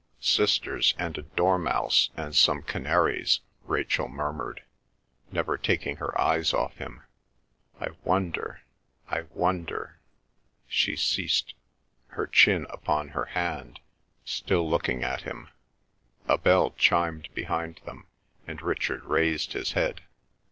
[0.19, 4.63] "Sisters and a dormouse and some canaries," Rachel murmured,
[5.31, 7.03] never taking her eyes off him.
[7.79, 8.61] "I wonder,
[9.09, 9.99] I wonder."
[10.67, 11.53] She ceased,
[12.07, 13.79] her chin upon her hand,
[14.25, 15.49] still looking at him.
[16.27, 18.07] A bell chimed behind them,
[18.47, 20.01] and Richard raised his head.